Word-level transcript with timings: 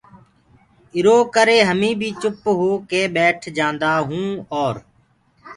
ايٚرو 0.95 1.17
ڪري 1.35 1.57
هميٚنٚ 1.69 1.99
بي 1.99 2.09
چُپ 2.21 2.37
هوڪي 2.59 3.01
ٻيٺ 3.15 3.39
جآنٚدآئونٚ 3.57 4.39
اورَ 4.53 4.75